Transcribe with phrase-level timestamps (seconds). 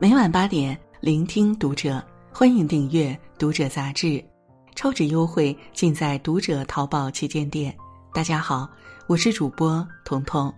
[0.00, 2.00] 每晚八点，聆听读者，
[2.32, 4.24] 欢迎订阅《读者》杂志，
[4.76, 7.76] 超值优惠尽在《读者》淘宝旗舰店。
[8.14, 8.70] 大家好，
[9.08, 10.54] 我是主播彤彤，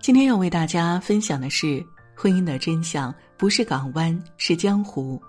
[0.00, 1.80] 今天要为大家分享的是：
[2.16, 5.22] 婚姻的真相不是港湾，是江湖。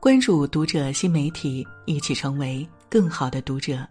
[0.00, 3.86] 关注《读者》新媒体，一起成为更好的读者。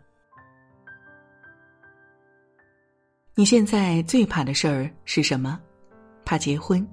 [3.33, 5.57] 你现在最怕的事儿是什么？
[6.25, 6.85] 怕结婚？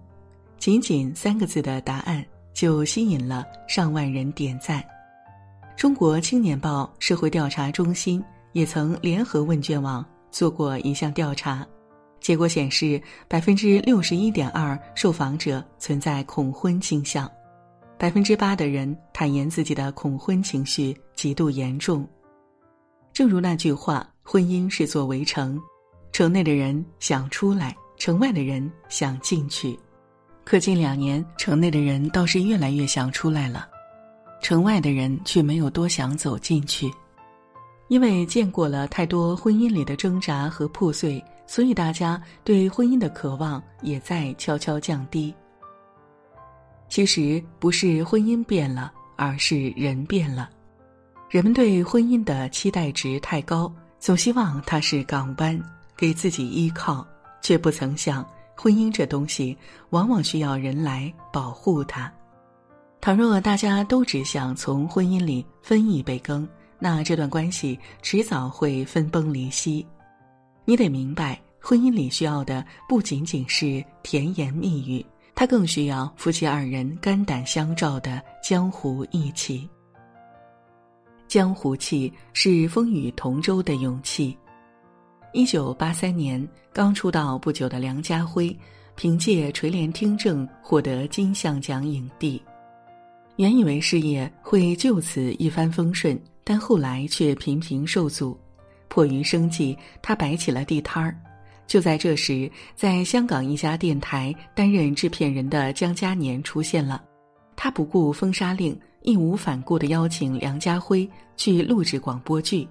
[0.58, 4.84] 仅仅三个字的答案就吸引了上万人点赞。
[5.76, 8.22] 中国青年报社会调查中心
[8.52, 11.64] 也曾联合问卷网做过一项调查，
[12.20, 17.30] 结果显示，百分之六十一点二受访者存在恐婚倾向，
[17.96, 22.06] 百分之八的人坦言自己的恐婚情绪极度严重。
[23.12, 25.60] 正如那句话：“婚姻是座围城，
[26.12, 29.78] 城内的人想出来，城外的人想进去。”
[30.48, 33.68] 可近两年，城内的人倒是越来越想出来了，
[34.40, 36.90] 城外的人却没有多想走进去，
[37.88, 45.34] 因为见过了太多婚姻里的挣扎和破碎，所以大家对婚姻的渴望也在悄悄降低。
[46.88, 50.48] 其实不是婚姻变了，而是人变了。
[51.28, 55.62] 人们对婚姻的期待值太高，总希望它是港湾，
[55.94, 57.06] 给自己依靠，
[57.42, 58.26] 却不曾想。
[58.60, 59.56] 婚姻这东西，
[59.90, 62.12] 往往需要人来保护它。
[63.00, 66.46] 倘若大家都只想从婚姻里分一杯羹，
[66.80, 69.86] 那这段关系迟早会分崩离析。
[70.64, 79.68] 你得明白，婚姻里需要的不仅仅是甜言蜜语，它更需要夫妻二人肝胆相照的江湖义气。
[81.28, 84.36] 江湖气是风雨同舟的勇气。
[85.38, 88.54] 一九八三年，刚出道不久的梁家辉，
[88.96, 92.42] 凭借《垂帘听政》获得金像奖影帝。
[93.36, 98.36] 原以为事业会就此一帆风顺，但后来却频频受阻。
[98.88, 101.16] 迫于生计，他摆起了地摊儿。
[101.68, 107.00] 就在这时，在香港一家电台担任制片人的江嘉年出现了。
[107.54, 112.66] 他不顾封杀令，义无反顾地邀请梁家辉去录制广播剧。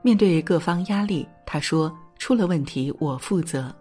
[0.00, 3.74] 面对各方压力，他说：“出了问题我负责。”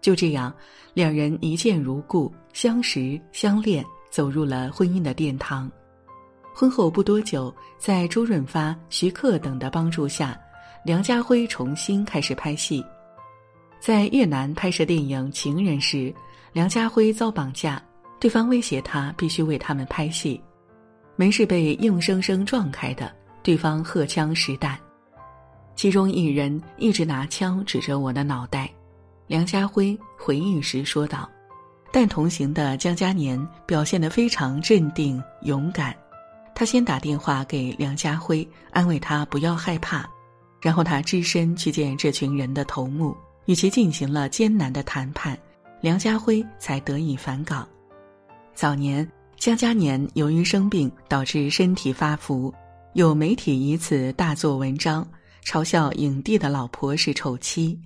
[0.00, 0.50] 就这样，
[0.94, 5.70] 两人一见如故，相识相恋，走入了婚姻的殿堂。
[6.54, 10.40] 婚后不多久，在周润发、徐克等的帮助下，
[10.86, 12.82] 梁家辉重新开始拍戏。
[13.78, 16.14] 在越南拍摄电影《情人》时，
[16.54, 17.82] 梁家辉遭绑架，
[18.18, 20.40] 对方威胁他必须为他们拍戏，
[21.16, 24.78] 门是被硬生生撞开的，对方荷枪实弹。
[25.74, 28.70] 其中一人一直拿枪指着我的脑袋，
[29.26, 31.28] 梁家辉回忆时说道。
[31.94, 35.94] 但同行的江嘉年表现得非常镇定勇敢，
[36.54, 40.08] 他先打电话给梁家辉，安慰他不要害怕，
[40.62, 45.38] 然后他只身去见这群人的头目，与其进行了艰难的谈判，
[45.82, 47.68] 梁家辉才得以返岗。
[48.54, 49.06] 早年
[49.36, 52.54] 江嘉年由于生病导致身体发福，
[52.94, 55.06] 有媒体以此大做文章。
[55.44, 57.78] 嘲笑影帝的老婆是丑妻，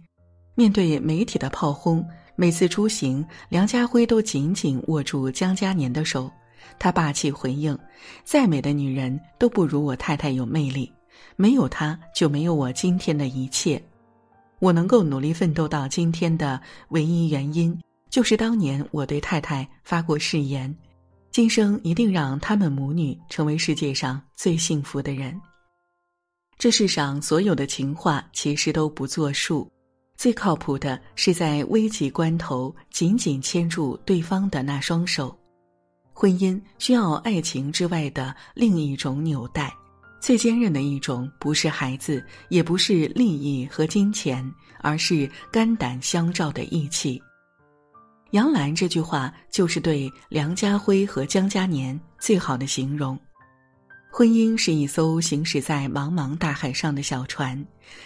[0.54, 2.06] 面对媒体的炮轰，
[2.36, 6.30] 每次出行，梁家辉都紧紧握住江嘉年的手。
[6.78, 7.78] 他霸气回应
[8.24, 10.92] ：“再美的女人都不如我太太有魅力，
[11.36, 13.82] 没有她就没有我今天的一切。
[14.58, 17.78] 我能够努力奋斗到今天的唯一原因，
[18.10, 20.74] 就是当年我对太太发过誓言，
[21.30, 25.38] 今生一定让他们母女成为世界上最幸福的人。”
[26.58, 29.70] 这世上所有的情话其实都不作数，
[30.16, 35.36] 最靠谱的是在危急关头紧紧牵住对方的那双手。
[36.14, 39.70] 婚姻需要爱情之外的另一种纽带，
[40.18, 44.50] 最坚韧的一种不是孩子，也不是利益和金钱，
[44.80, 47.22] 而是肝胆相照的义气。
[48.30, 53.16] 杨澜这句话就是对梁家辉和江嘉年最好的形容。
[54.18, 57.62] 婚姻是一艘行驶在茫茫大海上的小船，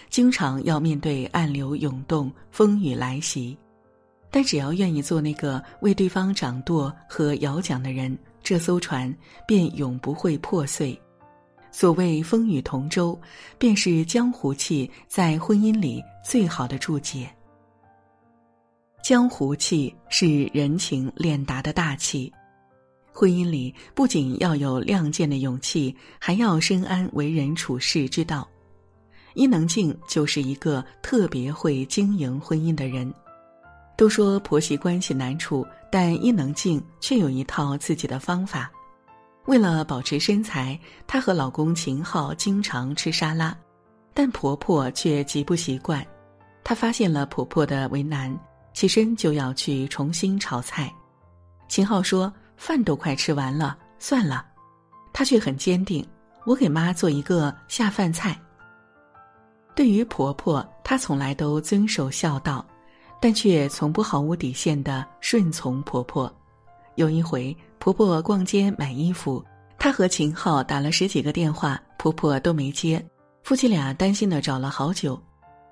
[0.08, 3.56] 经常要面对暗流涌动、风雨来袭。
[4.28, 9.16] 但只要愿意做那个为对方掌舵和摇桨的人，这艘船
[9.46, 11.00] 便永不会破碎。
[11.70, 13.16] 所谓风雨同舟，
[13.56, 17.30] 便是江湖气在婚姻里最好的注解。
[19.00, 22.32] 江湖气是人情练达的大气。
[23.12, 28.48] 婚姻里不仅要有亮剑的勇气，还要深谙为人处事之道。
[29.34, 33.12] 伊能静就是一个特别会经营婚姻的人。
[33.96, 38.70] 都说婆媳关系难处，但伊能静却有一套自己的方法。
[39.46, 43.56] 为了保持身材，她和老公秦昊经常吃沙拉，
[44.14, 46.06] 但婆婆却极不习惯。
[46.64, 48.34] 她发现了婆婆的为难，
[48.72, 50.92] 起身就要去重新炒菜。
[51.68, 54.44] 秦昊说：“饭都快吃完了，算了。”
[55.14, 56.06] 她却很坚定
[56.44, 58.38] ：“我给妈做一个下饭菜。”
[59.74, 62.64] 对于婆婆，她从来都遵守孝道，
[63.18, 66.30] 但却从不毫无底线的顺从婆婆。
[66.96, 69.42] 有一回，婆婆逛街买衣服，
[69.78, 73.02] 她和秦昊打了十几个电话，婆婆都没接，
[73.42, 75.18] 夫妻俩担心的找了好久，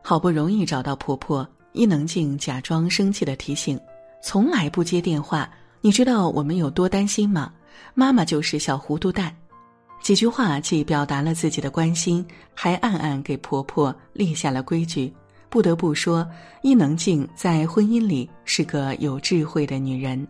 [0.03, 3.79] 好不容易找到婆婆，伊能静假装生气的提醒
[4.23, 5.51] ：“从来不接电话，
[5.81, 7.53] 你知道我们有多担心吗？
[7.95, 9.35] 妈妈就是小糊涂蛋。”
[10.01, 15.13] 几句话既表达了自己的关心，还暗暗给婆婆立下了规矩。
[15.51, 16.27] 不得不说，
[16.63, 20.27] 伊能静在婚姻里是个有智慧的女人。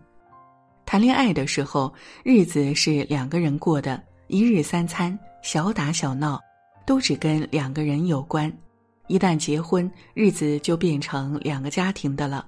[0.86, 1.92] 谈恋爱的时候，
[2.22, 6.40] 日子是两个人过的，一日三餐、小打小闹，
[6.86, 8.50] 都只跟两个人有关。
[9.06, 12.46] 一旦结婚，日子就变成两个家庭的了。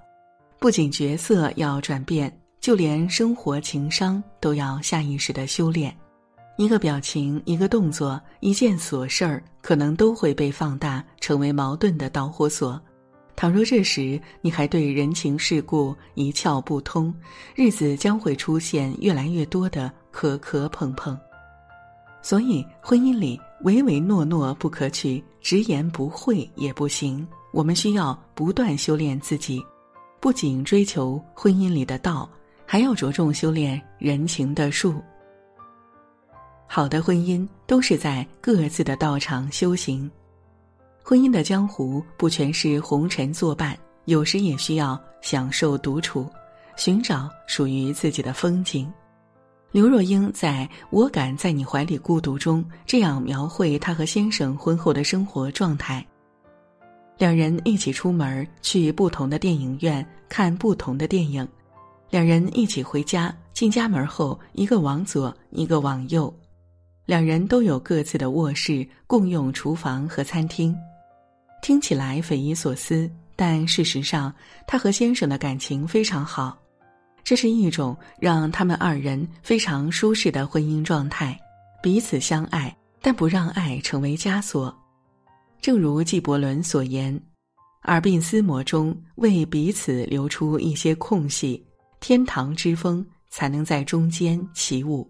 [0.58, 5.96] 不仅角色要转变，就连生活情商都要下意识的修炼。
[6.58, 12.78] 一个表情，一个动作，一件琐事儿，可能都会被放大，成为矛盾的导火索。
[13.34, 17.14] 倘若这时你还对人情世故一窍不通，
[17.54, 21.18] 日子将会出现越来越多的磕磕碰碰。
[22.20, 27.26] 所以，婚姻里唯唯诺诺不可取，直言不讳也不行。
[27.54, 29.64] 我们需要不断修炼自己，
[30.20, 32.28] 不仅追求婚姻里的道，
[32.72, 35.02] 还要着重修炼人情的术。
[36.69, 40.08] 好的婚姻都是在各自的道场修行，
[41.02, 46.31] 婚姻的江湖不全是红尘作伴，有时也需要享受独处，
[46.76, 48.88] 寻找属于自己的风景。
[49.73, 56.06] 刘若英在《我敢在你怀里孤独》中这样描绘她和先生婚后的生活状态：
[57.19, 61.44] 两人一起出门去不同的电影院看不同的电影，
[62.10, 66.32] 两人一起回家，进家门后一个往左，一个往右。
[67.06, 70.76] 两人都有各自的卧室，共用厨房和餐厅，
[71.62, 74.34] 听起来匪夷所思，但事实上，
[74.66, 76.58] 他和先生的感情非常好。
[77.22, 81.38] 这是一种让他们二人非常舒适的婚姻状态，
[81.80, 84.76] 彼此相爱，但不让爱成为枷锁。
[85.60, 87.20] 正如纪伯伦所言
[87.86, 91.64] ：“耳鬓厮磨中，为彼此留出一些空隙，
[92.00, 95.08] 天堂之风才能在中间起舞。”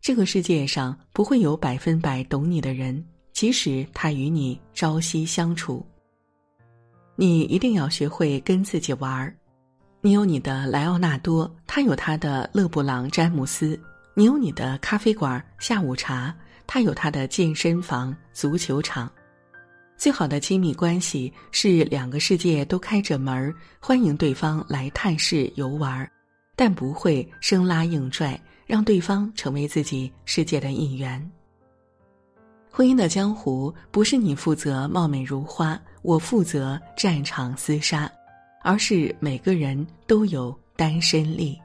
[0.00, 5.84] 这个世界上不会有百分百懂你的人，即使他与你朝夕相处。
[7.16, 9.36] 你一定要学会跟自己玩儿。
[10.00, 13.76] 你有你的莱奥纳多，他有他的勒布朗詹姆斯；
[14.14, 16.32] 你有你的咖啡馆下午茶，
[16.64, 19.10] 他有他的健身房足球场。
[19.98, 26.10] 最好的亲密关系是两个世界都开着门欢迎对方来探视游玩，
[26.56, 28.40] 但不会生拉硬拽。
[28.68, 31.18] 让对方成为自己世界的一员。
[32.70, 38.12] 婚姻的江湖不是你负责貌美如花，我负责战场厮杀，
[38.62, 41.58] 而是每个人都有单身力。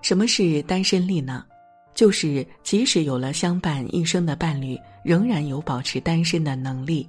[0.00, 1.44] 什么是单身力呢？
[1.96, 7.08] 就是即使有了相伴一生的伴侣，仍然有保持单身的能力。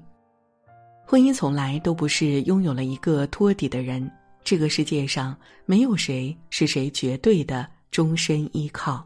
[1.11, 4.07] 婚姻从来都不是拥有了一个托底的人，
[4.43, 5.35] 这个世界上
[5.65, 7.67] 没有谁是谁绝对的。
[7.89, 9.03] 终身依靠。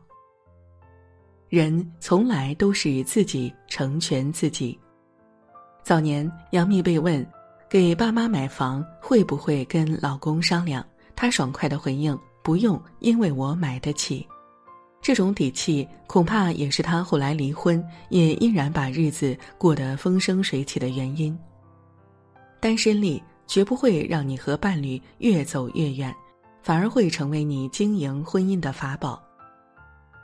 [1.48, 4.78] 人从来都是自己成全自己。
[5.82, 7.26] 早年杨幂被问
[7.70, 14.28] 给爸妈买房会不会跟老公商量，她爽快的回应：“不用，因为我买得起。”
[15.02, 21.34] 这种底气恐怕也是她后来离婚也依然把日子过得风生水起的原因。
[22.64, 26.16] 单身力绝不会让你和伴侣越走越远。
[26.62, 29.22] 反而会成为你经营婚姻的法宝。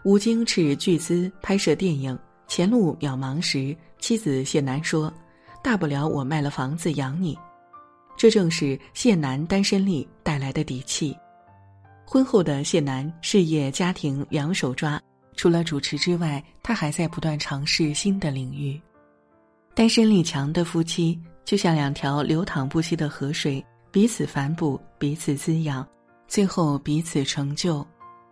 [0.06, 2.18] 吴京斥巨资拍摄电影，
[2.48, 5.14] 前路渺茫时，妻子谢楠说
[5.62, 7.38] ：“大不了我卖了房子养你。”
[8.16, 11.14] 这正是谢楠单身力带来的底气。
[12.06, 14.98] 婚后的谢楠事业家庭两手抓，
[15.36, 18.80] 除了主持之外，他还在不断尝试新的领域。
[19.76, 25.88] 单身力强的夫妻就像两条流淌不息的河水，彼此反哺，彼此滋养。
[26.28, 27.86] 最后彼此成就。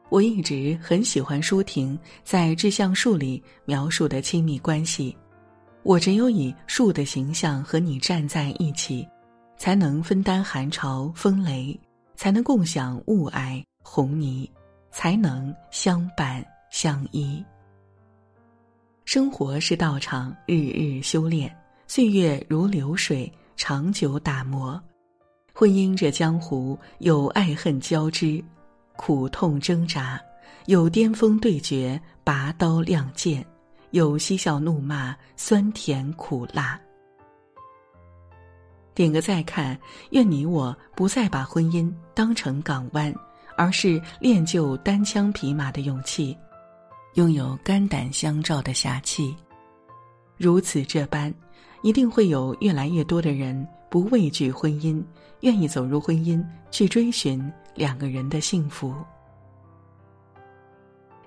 [0.09, 5.17] 我一直很喜欢舒婷在《志向树》里描述的亲密关系。
[5.83, 9.07] 我只有以树的形象和你站在一起，
[9.57, 11.77] 才能分担寒潮风雷，
[12.15, 14.49] 才能共享雾霭红泥，
[14.91, 17.43] 才能相伴相依。
[19.03, 21.53] 生活是道场，日日修炼，
[21.89, 24.79] 岁月如流水，长久打磨。
[25.53, 28.43] 婚姻这江湖，有爱恨交织，
[28.97, 30.19] 苦痛挣扎；
[30.65, 33.41] 有巅峰对决，拔刀亮剑；
[33.91, 36.77] 有嬉笑怒骂，酸甜苦辣。
[38.93, 39.79] 点个再看，
[40.09, 43.15] 愿你我不再把婚姻当成港湾，
[43.55, 46.37] 而是练就单枪匹马的勇气，
[47.13, 49.33] 拥有肝胆相照的侠气。
[50.35, 51.33] 如此这般，
[51.81, 55.03] 一定会有越来越多的人不畏惧婚姻，
[55.41, 58.93] 愿意走入婚姻，去追寻两个人的幸福。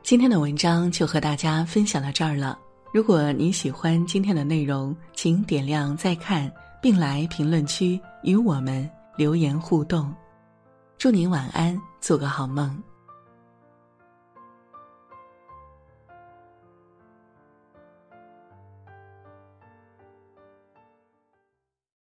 [0.02, 2.59] 今天的文章就和大家分享到这儿了。
[2.92, 6.50] 如果你喜欢今天的内容，请点亮再看。
[6.83, 10.11] 并来评论区与我们留言互动，
[10.97, 12.83] 祝您晚安，做个好梦。